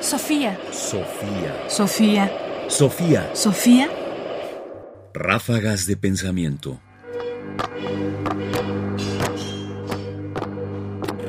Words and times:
Sofía. 0.00 0.58
Sofía. 0.72 1.68
Sofía. 1.68 2.32
Sofía. 2.68 3.30
Sofía. 3.34 3.88
Ráfagas 5.12 5.86
de 5.86 5.98
pensamiento. 5.98 6.80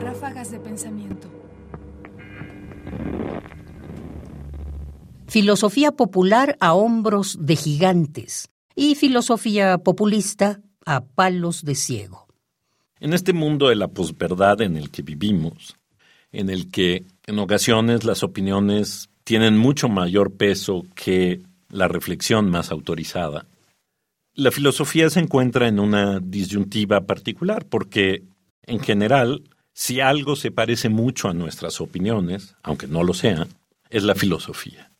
Ráfagas 0.01 0.51
de 0.51 0.59
pensamiento. 0.59 1.27
Filosofía 5.27 5.91
popular 5.91 6.55
a 6.61 6.73
hombros 6.73 7.37
de 7.41 7.57
gigantes 7.57 8.49
y 8.73 8.95
filosofía 8.95 9.79
populista 9.79 10.61
a 10.85 11.03
palos 11.03 11.65
de 11.65 11.75
ciego. 11.75 12.27
En 13.01 13.13
este 13.13 13.33
mundo 13.33 13.67
de 13.67 13.75
la 13.75 13.89
posverdad 13.89 14.61
en 14.61 14.77
el 14.77 14.91
que 14.91 15.01
vivimos, 15.01 15.77
en 16.31 16.49
el 16.49 16.69
que 16.69 17.03
en 17.27 17.39
ocasiones 17.39 18.03
las 18.03 18.23
opiniones 18.23 19.09
tienen 19.23 19.57
mucho 19.57 19.89
mayor 19.89 20.33
peso 20.33 20.85
que 20.95 21.41
la 21.69 21.87
reflexión 21.87 22.49
más 22.49 22.71
autorizada, 22.71 23.45
la 24.33 24.51
filosofía 24.51 25.09
se 25.09 25.19
encuentra 25.19 25.67
en 25.67 25.79
una 25.79 26.19
disyuntiva 26.19 27.01
particular 27.01 27.65
porque, 27.65 28.23
en 28.63 28.79
general, 28.79 29.43
si 29.73 29.99
algo 29.99 30.35
se 30.35 30.51
parece 30.51 30.89
mucho 30.89 31.27
a 31.27 31.33
nuestras 31.33 31.81
opiniones, 31.81 32.55
aunque 32.63 32.87
no 32.87 33.03
lo 33.03 33.13
sea, 33.13 33.47
es 33.89 34.03
la 34.03 34.15
filosofía. 34.15 34.91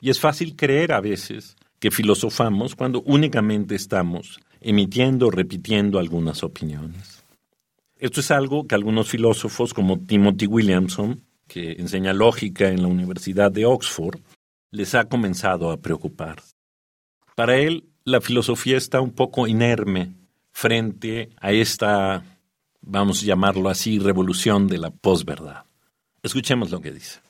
Y 0.00 0.10
es 0.10 0.20
fácil 0.20 0.54
creer 0.54 0.92
a 0.92 1.00
veces 1.00 1.56
que 1.80 1.90
filosofamos 1.90 2.76
cuando 2.76 3.02
únicamente 3.02 3.74
estamos 3.74 4.40
emitiendo 4.60 5.30
repitiendo 5.30 5.98
algunas 5.98 6.42
opiniones. 6.42 7.15
Esto 7.98 8.20
es 8.20 8.30
algo 8.30 8.66
que 8.66 8.74
algunos 8.74 9.08
filósofos 9.08 9.72
como 9.72 9.98
Timothy 9.98 10.46
Williamson, 10.46 11.22
que 11.48 11.72
enseña 11.72 12.12
lógica 12.12 12.68
en 12.68 12.82
la 12.82 12.88
Universidad 12.88 13.50
de 13.50 13.64
Oxford, 13.64 14.20
les 14.70 14.94
ha 14.94 15.08
comenzado 15.08 15.70
a 15.70 15.78
preocupar. 15.78 16.42
Para 17.34 17.56
él, 17.56 17.84
la 18.04 18.20
filosofía 18.20 18.76
está 18.76 19.00
un 19.00 19.12
poco 19.12 19.46
inerme 19.46 20.12
frente 20.52 21.30
a 21.40 21.52
esta, 21.52 22.24
vamos 22.80 23.22
a 23.22 23.26
llamarlo 23.26 23.68
así, 23.68 23.98
revolución 23.98 24.68
de 24.68 24.78
la 24.78 24.90
posverdad. 24.90 25.64
Escuchemos 26.22 26.70
lo 26.70 26.80
que 26.80 26.92
dice. 26.92 27.20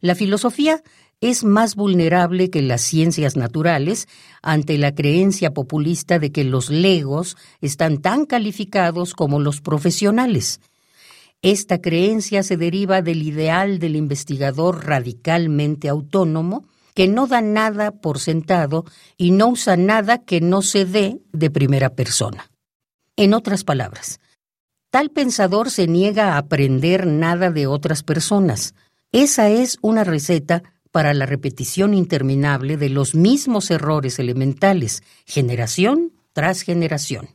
La 0.00 0.16
filosofía 0.16 0.82
es 1.22 1.44
más 1.44 1.76
vulnerable 1.76 2.50
que 2.50 2.60
las 2.62 2.82
ciencias 2.82 3.36
naturales 3.36 4.08
ante 4.42 4.76
la 4.76 4.92
creencia 4.92 5.54
populista 5.54 6.18
de 6.18 6.32
que 6.32 6.42
los 6.42 6.68
legos 6.68 7.36
están 7.60 7.98
tan 7.98 8.26
calificados 8.26 9.14
como 9.14 9.38
los 9.38 9.60
profesionales. 9.60 10.60
Esta 11.40 11.80
creencia 11.80 12.42
se 12.42 12.56
deriva 12.56 13.02
del 13.02 13.22
ideal 13.22 13.78
del 13.78 13.94
investigador 13.94 14.84
radicalmente 14.84 15.88
autónomo 15.88 16.66
que 16.92 17.06
no 17.06 17.28
da 17.28 17.40
nada 17.40 17.92
por 17.92 18.18
sentado 18.18 18.84
y 19.16 19.30
no 19.30 19.48
usa 19.48 19.76
nada 19.76 20.18
que 20.18 20.40
no 20.40 20.60
se 20.60 20.84
dé 20.84 21.20
de 21.32 21.50
primera 21.50 21.90
persona. 21.90 22.50
En 23.14 23.32
otras 23.32 23.62
palabras, 23.62 24.18
tal 24.90 25.10
pensador 25.10 25.70
se 25.70 25.86
niega 25.86 26.34
a 26.34 26.38
aprender 26.38 27.06
nada 27.06 27.50
de 27.52 27.68
otras 27.68 28.02
personas. 28.02 28.74
Esa 29.12 29.50
es 29.50 29.78
una 29.82 30.02
receta 30.02 30.64
para 30.92 31.14
la 31.14 31.26
repetición 31.26 31.94
interminable 31.94 32.76
de 32.76 32.90
los 32.90 33.14
mismos 33.14 33.70
errores 33.70 34.18
elementales, 34.18 35.02
generación 35.24 36.12
tras 36.34 36.60
generación. 36.62 37.30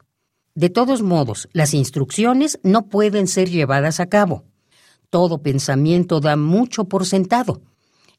De 0.53 0.69
todos 0.69 1.01
modos, 1.01 1.49
las 1.51 1.73
instrucciones 1.73 2.59
no 2.63 2.87
pueden 2.87 3.27
ser 3.27 3.49
llevadas 3.49 3.99
a 3.99 4.07
cabo. 4.07 4.45
Todo 5.09 5.41
pensamiento 5.41 6.19
da 6.19 6.35
mucho 6.35 6.85
por 6.85 7.05
sentado. 7.05 7.61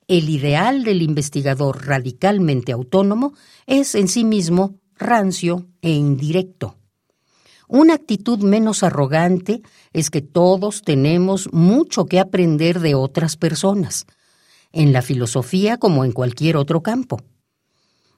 El 0.08 0.28
ideal 0.28 0.84
del 0.84 1.03
investigador 1.03 1.86
radicalmente 1.86 2.73
autónomo 2.73 3.34
es 3.67 3.95
en 3.95 4.08
sí 4.08 4.25
mismo 4.25 4.75
rancio 4.97 5.69
e 5.83 5.91
indirecto. 5.91 6.77
Una 7.68 7.95
actitud 7.95 8.39
menos 8.39 8.83
arrogante 8.83 9.63
es 9.92 10.11
que 10.11 10.23
todos 10.23 10.83
tenemos 10.83 11.52
mucho 11.52 12.07
que 12.07 12.18
aprender 12.18 12.80
de 12.80 12.95
otras 12.95 13.36
personas 13.36 14.07
en 14.73 14.92
la 14.92 15.02
filosofía 15.02 15.79
como 15.79 16.05
en 16.05 16.12
cualquier 16.12 16.56
otro 16.56 16.83
campo. 16.83 17.23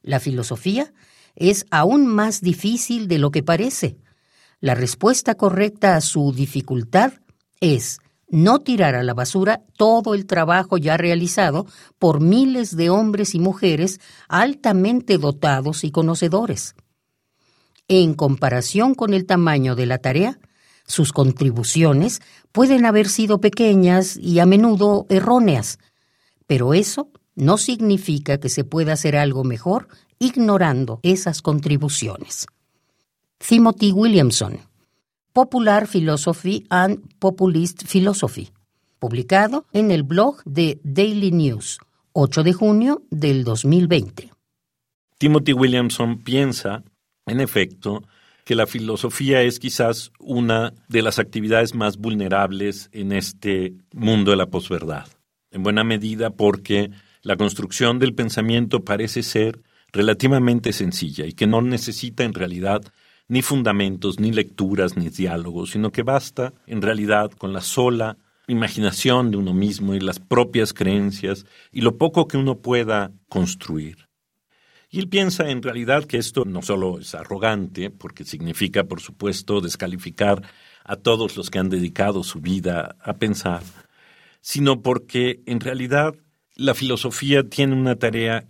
La 0.03 0.21
filosofía 0.21 0.93
es 1.37 1.67
aún 1.71 2.07
más 2.07 2.41
difícil 2.41 3.09
de 3.09 3.19
lo 3.19 3.31
que 3.31 3.43
parece. 3.43 3.99
La 4.61 4.75
respuesta 4.75 5.37
correcta 5.37 5.97
a 5.97 6.01
su 6.01 6.33
dificultad 6.33 7.13
es 7.61 7.99
no 8.29 8.61
tirar 8.61 8.95
a 8.95 9.03
la 9.03 9.15
basura 9.15 9.63
todo 9.77 10.15
el 10.15 10.27
trabajo 10.27 10.79
ya 10.79 10.97
realizado 10.97 11.67
por 11.99 12.21
miles 12.21 12.77
de 12.77 12.91
hombres 12.91 13.35
y 13.35 13.41
mujeres 13.41 14.01
altamente 14.29 15.19
dotados 15.19 15.85
y 15.85 15.91
conocedores. 15.91 16.75
En 17.89 18.15
comparación 18.15 18.95
con 18.95 19.15
el 19.15 19.27
tamaño 19.27 19.75
de 19.75 19.87
la 19.87 19.99
tarea, 19.99 20.39
sus 20.87 21.13
contribuciones 21.13 22.21
pueden 22.53 22.87
haber 22.87 23.09
sido 23.09 23.41
pequeñas 23.41 24.17
y 24.17 24.39
a 24.39 24.47
menudo 24.47 25.07
erróneas, 25.09 25.79
pero 26.51 26.75
eso 26.75 27.13
no 27.37 27.59
significa 27.59 28.41
que 28.41 28.49
se 28.49 28.65
pueda 28.65 28.95
hacer 28.95 29.15
algo 29.15 29.45
mejor 29.45 29.87
ignorando 30.19 30.99
esas 31.05 31.43
contribuciones. 31.43 32.49
Timothy 33.39 33.93
Williamson, 33.93 34.59
Popular 35.33 35.87
Philosophy 35.87 36.67
and 36.69 36.99
Populist 37.21 37.85
Philosophy, 37.87 38.51
publicado 38.99 39.67
en 39.73 39.93
el 39.93 40.03
blog 40.03 40.43
de 40.45 40.81
Daily 40.83 41.31
News, 41.31 41.79
8 42.15 42.43
de 42.43 42.53
junio 42.53 43.05
del 43.11 43.45
2020. 43.45 44.33
Timothy 45.19 45.53
Williamson 45.53 46.19
piensa, 46.19 46.83
en 47.27 47.41
efecto, 47.41 48.03
que 48.45 48.57
la 48.57 48.67
filosofía 48.67 49.43
es 49.43 49.61
quizás 49.61 50.11
una 50.19 50.75
de 50.89 51.03
las 51.03 51.21
actividades 51.21 51.77
más 51.77 51.97
vulnerables 51.97 52.89
en 52.91 53.13
este 53.13 53.75
mundo 53.93 54.33
de 54.33 54.37
la 54.37 54.47
posverdad 54.47 55.07
en 55.51 55.63
buena 55.63 55.85
medida 55.85 56.31
porque 56.31 56.91
la 57.23 57.37
construcción 57.37 57.99
del 57.99 58.15
pensamiento 58.15 58.85
parece 58.85 59.23
ser 59.23 59.61
relativamente 59.93 60.73
sencilla 60.73 61.27
y 61.27 61.33
que 61.33 61.47
no 61.47 61.63
necesita 61.63 62.25
en 62.25 62.35
realidad 62.35 62.83
ni 63.29 63.43
fundamentos, 63.43 64.19
ni 64.19 64.33
lecturas, 64.33 64.97
ni 64.97 65.09
diálogos, 65.09 65.71
sino 65.71 65.93
que 65.93 66.03
basta 66.03 66.53
en 66.67 66.83
realidad 66.83 67.31
con 67.31 67.53
la 67.53 67.61
sola 67.61 68.17
imaginación 68.49 69.31
de 69.31 69.37
uno 69.37 69.55
mismo 69.55 69.95
y 69.95 70.01
las 70.01 70.19
propias 70.19 70.73
creencias 70.73 71.47
y 71.71 71.83
lo 71.83 71.97
poco 71.97 72.27
que 72.27 72.37
uno 72.37 72.59
pueda 72.59 73.13
construir. 73.29 74.09
Y 74.91 74.99
él 74.99 75.09
piensa 75.09 75.49
en 75.51 75.63
realidad 75.63 76.05
que 76.05 76.19
esto 76.19 76.45
no 76.45 76.63
solo 76.63 76.99
es 76.99 77.15
arrogante, 77.15 77.91
porque 77.91 78.25
significa, 78.25 78.85
por 78.85 79.01
supuesto, 79.01 79.61
descalificar 79.61 80.43
a 80.85 80.97
todos 80.97 81.37
los 81.37 81.49
que 81.49 81.61
han 81.61 81.69
dedicado 81.69 82.25
su 82.25 82.41
vida 82.41 82.97
a 83.01 83.15
pensar, 83.15 83.63
sino 84.41 84.83
porque 84.83 85.41
en 85.47 85.61
realidad 85.61 86.15
la 86.57 86.75
filosofía 86.75 87.49
tiene 87.49 87.75
una 87.75 87.97
tarea 87.97 88.49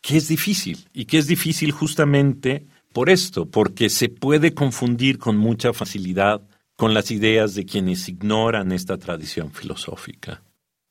que 0.00 0.16
es 0.16 0.28
difícil 0.28 0.88
y 0.92 1.06
que 1.06 1.18
es 1.18 1.26
difícil 1.26 1.72
justamente 1.72 2.66
por 2.92 3.10
esto, 3.10 3.46
porque 3.46 3.90
se 3.90 4.08
puede 4.08 4.54
confundir 4.54 5.18
con 5.18 5.36
mucha 5.36 5.72
facilidad 5.72 6.42
con 6.76 6.94
las 6.94 7.10
ideas 7.10 7.54
de 7.54 7.64
quienes 7.64 8.08
ignoran 8.08 8.72
esta 8.72 8.98
tradición 8.98 9.50
filosófica. 9.50 10.42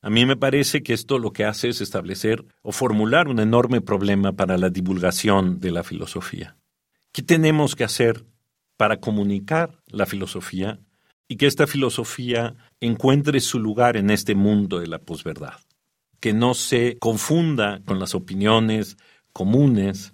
A 0.02 0.10
mí 0.10 0.26
me 0.26 0.36
parece 0.36 0.84
que 0.84 0.94
esto 0.94 1.18
lo 1.18 1.32
que 1.32 1.46
hace 1.46 1.70
es 1.70 1.82
establecer 1.82 2.46
o 2.62 2.72
formular 2.72 3.28
un 3.28 3.40
enorme 3.40 3.82
problema 3.82 4.34
para 4.34 4.58
la 4.58 4.70
divulgación 4.70 5.60
de 5.60 5.72
la 5.72 5.84
filosofía. 5.84 6.58
¿Qué 7.12 7.24
tenemos 7.24 7.76
que 7.76 7.84
hacer 7.84 8.26
para 8.76 9.00
comunicar 9.00 9.82
la 9.88 10.06
filosofía 10.06 10.80
y 11.28 11.36
que 11.36 11.48
esta 11.48 11.68
filosofía 11.68 12.56
encuentre 12.80 13.40
su 13.40 13.60
lugar 13.60 13.98
en 13.98 14.10
este 14.10 14.36
mundo 14.36 14.80
de 14.80 14.88
la 14.88 15.00
posverdad, 15.00 15.60
que 16.20 16.34
no 16.34 16.54
se 16.54 16.98
confunda 17.00 17.82
con 17.86 18.00
las 18.00 18.16
opiniones 18.16 18.98
comunes, 19.34 20.14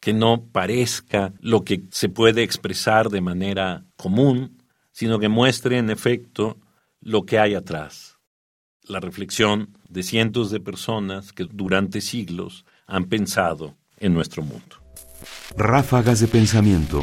que 0.00 0.12
no 0.12 0.44
parezca 0.52 1.32
lo 1.40 1.64
que 1.64 1.84
se 1.90 2.08
puede 2.08 2.42
expresar 2.42 3.08
de 3.08 3.20
manera 3.20 3.86
común, 3.96 4.62
sino 4.92 5.18
que 5.18 5.28
muestre 5.28 5.78
en 5.78 5.90
efecto 5.90 6.58
lo 7.00 7.24
que 7.24 7.38
hay 7.38 7.54
atrás, 7.54 8.18
la 8.82 9.00
reflexión 9.00 9.78
de 9.88 10.02
cientos 10.02 10.50
de 10.50 10.60
personas 10.60 11.32
que 11.32 11.46
durante 11.50 12.00
siglos 12.00 12.64
han 12.86 13.04
pensado 13.04 13.76
en 13.98 14.14
nuestro 14.14 14.42
mundo. 14.42 14.76
Ráfagas 15.56 16.20
de 16.20 16.28
pensamiento. 16.28 17.02